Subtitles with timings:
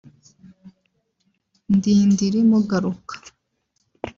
[1.75, 3.15] Ndindiri Mugaruka